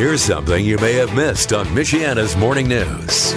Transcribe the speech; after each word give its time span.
Here's 0.00 0.22
something 0.22 0.64
you 0.64 0.78
may 0.78 0.94
have 0.94 1.14
missed 1.14 1.52
on 1.52 1.66
Michiana's 1.66 2.34
Morning 2.34 2.66
News. 2.66 3.34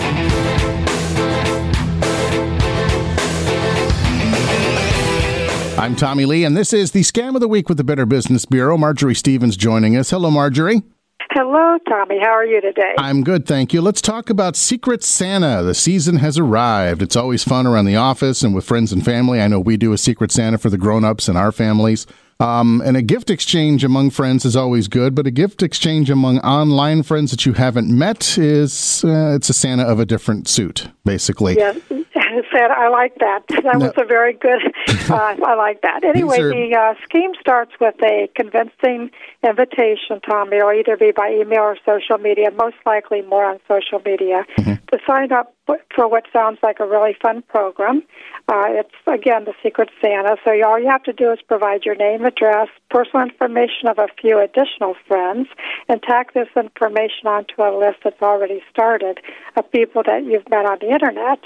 I'm 5.77 5.93
Tommy 5.97 6.23
Lee, 6.23 6.45
and 6.45 6.55
this 6.55 6.71
is 6.71 6.91
the 6.91 7.01
Scam 7.01 7.35
of 7.35 7.41
the 7.41 7.49
Week 7.49 7.67
with 7.67 7.77
the 7.77 7.83
Better 7.83 8.05
Business 8.05 8.45
Bureau. 8.45 8.77
Marjorie 8.77 9.13
Stevens 9.13 9.57
joining 9.57 9.97
us. 9.97 10.11
Hello, 10.11 10.31
Marjorie. 10.31 10.83
Hello, 11.31 11.77
Tommy. 11.89 12.19
How 12.21 12.31
are 12.31 12.45
you 12.45 12.61
today? 12.61 12.93
I'm 12.97 13.25
good, 13.25 13.45
thank 13.45 13.73
you. 13.73 13.81
Let's 13.81 14.01
talk 14.01 14.29
about 14.29 14.55
Secret 14.55 15.03
Santa. 15.03 15.63
The 15.63 15.75
season 15.75 16.15
has 16.19 16.37
arrived. 16.37 17.01
It's 17.01 17.17
always 17.17 17.43
fun 17.43 17.67
around 17.67 17.87
the 17.87 17.97
office 17.97 18.41
and 18.41 18.55
with 18.55 18.63
friends 18.63 18.93
and 18.93 19.03
family. 19.03 19.41
I 19.41 19.49
know 19.49 19.59
we 19.59 19.75
do 19.75 19.91
a 19.91 19.97
Secret 19.97 20.31
Santa 20.31 20.57
for 20.57 20.69
the 20.69 20.77
grown-ups 20.77 21.27
and 21.27 21.37
our 21.37 21.51
families. 21.51 22.07
Um, 22.39 22.81
and 22.83 22.97
a 22.97 23.01
gift 23.01 23.29
exchange 23.29 23.83
among 23.83 24.09
friends 24.09 24.45
is 24.45 24.55
always 24.55 24.87
good, 24.87 25.15
but 25.15 25.27
a 25.27 25.31
gift 25.31 25.63
exchange 25.63 26.09
among 26.09 26.39
online 26.39 27.03
friends 27.03 27.31
that 27.31 27.45
you 27.45 27.53
haven't 27.53 27.95
met 27.95 28.37
is 28.37 29.03
uh, 29.05 29.33
it's 29.35 29.49
a 29.49 29.53
Santa 29.53 29.83
of 29.83 29.99
a 29.99 30.05
different 30.05 30.47
suit, 30.47 30.89
basically. 31.05 31.55
Yes, 31.55 31.79
Santa. 31.89 32.73
I 32.75 32.89
like 32.89 33.15
that. 33.19 33.43
That 33.49 33.63
no. 33.79 33.87
was 33.87 33.93
a 33.97 34.05
very 34.05 34.33
good. 34.33 34.61
Uh, 35.03 35.35
I 35.45 35.55
like 35.55 35.81
that. 35.81 36.03
Anyway, 36.05 36.39
are... 36.39 36.49
the 36.49 36.75
uh, 36.75 36.93
scheme 37.03 37.31
starts 37.39 37.73
with 37.79 37.95
a 38.01 38.29
convincing 38.35 39.11
invitation, 39.43 40.21
Tommy. 40.25 40.57
It'll 40.57 40.71
either 40.71 40.95
be 40.95 41.11
by 41.11 41.29
email 41.29 41.59
or 41.59 41.77
social 41.85 42.17
media. 42.17 42.51
Most 42.51 42.77
likely, 42.85 43.21
more 43.21 43.43
on 43.43 43.59
social 43.67 44.01
media 44.05 44.45
mm-hmm. 44.57 44.73
to 44.73 44.99
sign 45.05 45.33
up 45.33 45.53
for 45.65 46.07
what 46.07 46.25
sounds 46.33 46.59
like 46.61 46.79
a 46.79 46.87
really 46.87 47.15
fun 47.21 47.41
program. 47.43 48.03
Uh, 48.47 48.65
it's 48.67 48.95
again 49.07 49.45
the 49.45 49.53
Secret 49.63 49.89
Santa. 50.01 50.35
So 50.43 50.51
all 50.65 50.79
you 50.79 50.89
have 50.89 51.03
to 51.03 51.13
do 51.13 51.31
is 51.31 51.39
provide 51.47 51.85
your 51.85 51.95
name, 51.95 52.25
address, 52.25 52.67
personal 52.89 53.25
information 53.27 53.87
of 53.87 53.99
a 53.99 54.07
few 54.19 54.39
additional 54.39 54.95
friends, 55.07 55.47
and 55.87 56.01
tack 56.01 56.33
this 56.33 56.49
information 56.55 57.27
onto 57.27 57.61
a 57.61 57.71
list 57.77 57.99
that's 58.03 58.21
already 58.21 58.61
started 58.69 59.19
of 59.55 59.71
people 59.71 60.03
that 60.05 60.25
you've 60.25 60.49
met 60.49 60.65
on 60.65 60.77
the 60.81 60.89
internet. 60.89 61.39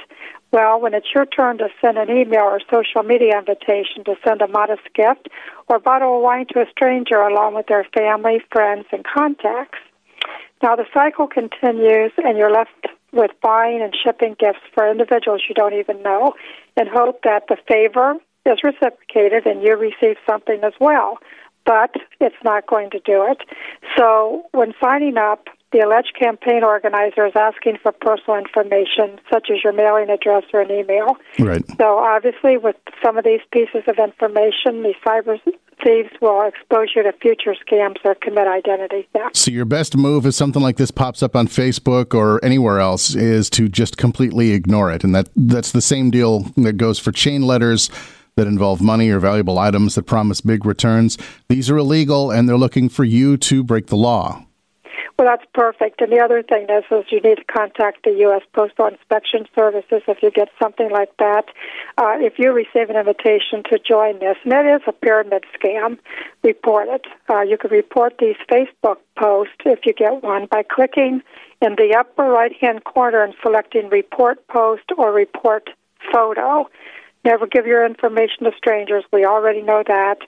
Well, 0.51 0.79
when 0.79 0.93
it's 0.93 1.07
your 1.13 1.25
turn 1.25 1.57
to 1.57 1.67
send 1.81 1.97
an 1.97 2.09
email 2.09 2.43
or 2.43 2.61
social 2.71 3.03
media 3.03 3.37
invitation 3.37 4.05
to 4.05 4.15
send 4.25 4.41
a 4.41 4.47
modest 4.47 4.83
gift 4.95 5.27
or 5.67 5.77
bottle 5.77 6.17
of 6.17 6.23
wine 6.23 6.45
to 6.53 6.61
a 6.61 6.65
stranger 6.71 7.17
along 7.17 7.55
with 7.55 7.67
their 7.67 7.85
family, 7.93 8.41
friends, 8.51 8.85
and 8.91 9.03
contacts. 9.03 9.79
Now 10.63 10.75
the 10.75 10.85
cycle 10.93 11.27
continues, 11.27 12.13
and 12.17 12.37
you're 12.37 12.51
left 12.51 12.87
with 13.13 13.31
buying 13.41 13.81
and 13.81 13.93
shipping 14.03 14.35
gifts 14.39 14.59
for 14.73 14.89
individuals 14.89 15.41
you 15.47 15.55
don't 15.55 15.73
even 15.73 16.01
know 16.03 16.33
and 16.75 16.87
hope 16.89 17.21
that 17.23 17.43
the 17.47 17.57
favor 17.67 18.15
is 18.45 18.59
reciprocated 18.63 19.45
and 19.45 19.61
you 19.61 19.75
receive 19.75 20.17
something 20.29 20.59
as 20.63 20.73
well. 20.79 21.17
But 21.65 21.95
it's 22.21 22.35
not 22.45 22.65
going 22.67 22.91
to 22.91 22.99
do 22.99 23.25
it. 23.29 23.39
So 23.97 24.43
when 24.53 24.73
signing 24.81 25.17
up, 25.17 25.47
the 25.73 25.79
alleged 25.79 26.13
campaign 26.17 26.63
organizer 26.63 27.25
is 27.25 27.33
asking 27.35 27.79
for 27.83 27.91
personal 27.91 28.39
information, 28.39 29.19
such 29.31 29.49
as 29.51 29.57
your 29.63 29.73
mailing 29.73 30.09
address 30.09 30.43
or 30.53 30.61
an 30.61 30.71
email. 30.71 31.17
Right. 31.37 31.63
So 31.77 31.99
obviously, 31.99 32.57
with 32.57 32.77
some 33.03 33.17
of 33.17 33.25
these 33.25 33.41
pieces 33.51 33.83
of 33.87 33.97
information, 33.99 34.83
these 34.83 34.95
cyber 35.05 35.37
thieves 35.87 36.09
will 36.21 36.45
expose 36.45 36.89
you 36.95 37.03
to 37.03 37.13
future 37.13 37.55
scams 37.65 37.95
or 38.03 38.13
commit 38.15 38.47
identity 38.47 39.07
theft. 39.13 39.37
So 39.37 39.51
your 39.51 39.63
best 39.63 39.95
move 39.95 40.25
if 40.25 40.33
something 40.33 40.61
like 40.61 40.75
this 40.75 40.91
pops 40.91 41.23
up 41.23 41.33
on 41.35 41.47
Facebook 41.47 42.13
or 42.13 42.43
anywhere 42.43 42.79
else 42.79 43.15
is 43.15 43.49
to 43.51 43.69
just 43.69 43.95
completely 43.95 44.51
ignore 44.51 44.91
it, 44.91 45.05
and 45.05 45.15
that 45.15 45.29
that's 45.35 45.71
the 45.71 45.81
same 45.81 46.11
deal 46.11 46.51
that 46.57 46.73
goes 46.73 46.99
for 46.99 47.13
chain 47.13 47.43
letters 47.43 47.89
that 48.35 48.47
involve 48.47 48.81
money 48.81 49.09
or 49.09 49.19
valuable 49.19 49.57
items 49.57 49.95
that 49.95 50.03
promise 50.03 50.41
big 50.41 50.65
returns. 50.65 51.17
These 51.47 51.69
are 51.69 51.77
illegal, 51.77 52.31
and 52.31 52.49
they're 52.49 52.57
looking 52.57 52.89
for 52.89 53.05
you 53.05 53.37
to 53.37 53.63
break 53.63 53.87
the 53.87 53.95
law. 53.95 54.45
Well, 55.17 55.27
that's 55.27 55.49
perfect. 55.51 55.99
And 55.99 56.11
the 56.11 56.19
other 56.19 56.43
thing 56.43 56.67
is, 56.69 56.83
is 56.91 57.11
you 57.11 57.19
need 57.21 57.37
to 57.37 57.43
contact 57.45 58.03
the 58.03 58.11
U.S. 58.27 58.43
Postal 58.53 58.85
Inspection 58.85 59.47
Services 59.55 60.03
if 60.07 60.21
you 60.21 60.29
get 60.29 60.49
something 60.61 60.91
like 60.91 61.09
that. 61.17 61.45
Uh, 61.97 62.17
if 62.19 62.37
you 62.37 62.51
receive 62.53 62.91
an 62.91 62.97
invitation 62.97 63.63
to 63.71 63.79
join 63.79 64.19
this, 64.19 64.37
and 64.43 64.53
it 64.53 64.75
is 64.75 64.81
a 64.85 64.91
pyramid 64.91 65.43
scam, 65.57 65.97
report 66.43 66.87
it. 66.89 67.07
Uh, 67.27 67.41
you 67.41 67.57
can 67.57 67.71
report 67.71 68.13
these 68.19 68.35
Facebook 68.47 68.97
posts 69.17 69.55
if 69.65 69.79
you 69.85 69.93
get 69.93 70.21
one 70.21 70.45
by 70.51 70.61
clicking 70.61 71.23
in 71.63 71.75
the 71.77 71.95
upper 71.97 72.23
right-hand 72.23 72.83
corner 72.83 73.23
and 73.23 73.33
selecting 73.41 73.89
Report 73.89 74.45
Post 74.47 74.83
or 74.99 75.11
Report 75.11 75.67
Photo. 76.13 76.69
Never 77.25 77.47
give 77.47 77.65
your 77.65 77.85
information 77.85 78.43
to 78.43 78.51
strangers. 78.55 79.03
We 79.11 79.25
already 79.25 79.63
know 79.63 79.83
that. 79.87 80.19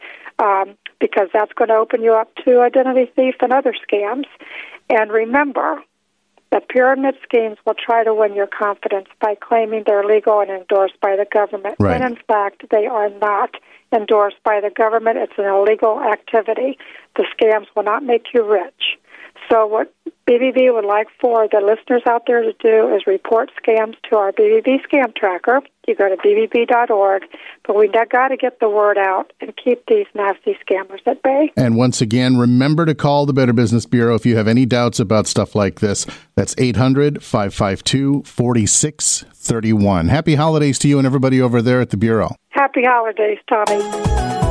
Um, 0.41 0.77
because 0.99 1.27
that's 1.33 1.51
going 1.53 1.69
to 1.69 1.75
open 1.75 2.01
you 2.01 2.13
up 2.13 2.33
to 2.45 2.61
identity 2.61 3.11
thief 3.15 3.35
and 3.41 3.53
other 3.53 3.73
scams. 3.87 4.25
And 4.89 5.11
remember, 5.11 5.81
that 6.51 6.67
pyramid 6.67 7.15
schemes 7.23 7.57
will 7.65 7.75
try 7.75 8.03
to 8.03 8.13
win 8.13 8.35
your 8.35 8.47
confidence 8.47 9.07
by 9.21 9.35
claiming 9.35 9.83
they're 9.85 10.03
legal 10.03 10.41
and 10.41 10.49
endorsed 10.49 10.99
by 11.01 11.15
the 11.15 11.25
government. 11.31 11.75
Right. 11.79 11.99
When 11.99 12.11
in 12.11 12.17
fact, 12.27 12.63
they 12.71 12.87
are 12.87 13.09
not 13.09 13.55
endorsed 13.93 14.41
by 14.43 14.59
the 14.61 14.69
government. 14.69 15.17
It's 15.17 15.33
an 15.37 15.45
illegal 15.45 15.99
activity. 15.99 16.77
The 17.15 17.25
scams 17.35 17.67
will 17.75 17.83
not 17.83 18.03
make 18.03 18.27
you 18.33 18.49
rich. 18.49 18.78
So, 19.49 19.65
what 19.65 19.93
BBB 20.27 20.71
would 20.71 20.85
like 20.85 21.07
for 21.19 21.47
the 21.51 21.59
listeners 21.59 22.03
out 22.07 22.25
there 22.27 22.43
to 22.43 22.53
do 22.59 22.95
is 22.95 23.07
report 23.07 23.49
scams 23.59 23.95
to 24.09 24.15
our 24.15 24.31
BBB 24.31 24.77
scam 24.87 25.15
tracker. 25.15 25.61
You 25.87 25.95
go 25.95 26.07
to 26.07 26.17
bbb.org, 26.17 27.23
but 27.65 27.75
we 27.75 27.87
got 27.87 28.27
to 28.27 28.37
get 28.37 28.59
the 28.59 28.69
word 28.69 28.99
out 28.99 29.33
and 29.41 29.51
keep 29.57 29.87
these 29.87 30.05
nasty 30.13 30.55
scammers 30.63 30.99
at 31.07 31.23
bay. 31.23 31.51
And 31.57 31.75
once 31.77 31.99
again, 31.99 32.37
remember 32.37 32.85
to 32.85 32.93
call 32.93 33.25
the 33.25 33.33
Better 33.33 33.53
Business 33.53 33.87
Bureau 33.87 34.13
if 34.13 34.23
you 34.23 34.37
have 34.37 34.47
any 34.47 34.67
doubts 34.67 34.99
about 34.99 35.25
stuff 35.25 35.55
like 35.55 35.79
this. 35.79 36.05
That's 36.35 36.53
800 36.59 37.23
552 37.23 38.21
4631. 38.23 40.09
Happy 40.09 40.35
holidays 40.35 40.77
to 40.79 40.87
you 40.87 40.99
and 40.99 41.07
everybody 41.07 41.41
over 41.41 41.59
there 41.59 41.81
at 41.81 41.89
the 41.89 41.97
Bureau. 41.97 42.35
Happy 42.49 42.83
holidays, 42.83 43.39
Tommy. 43.49 44.48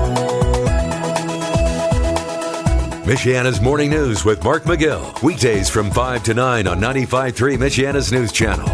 Michiana's 3.09 3.59
Morning 3.63 3.89
News 3.89 4.27
with 4.27 4.45
Mark 4.45 4.65
McGill. 4.65 5.23
Weekdays 5.23 5.71
from 5.71 5.91
5 5.91 6.23
to 6.25 6.35
9 6.35 6.67
on 6.67 6.79
95.3 6.79 7.57
Michiana's 7.57 8.13
News 8.13 8.31
Channel. 8.33 8.69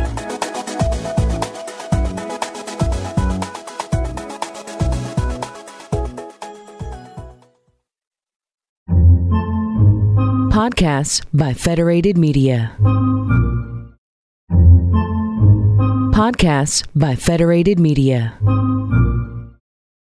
Podcasts 10.51 11.25
by 11.33 11.55
Federated 11.55 12.19
Media. 12.19 12.77
Podcasts 16.11 16.85
by 16.97 17.15
Federated 17.15 17.79
Media. 17.79 18.37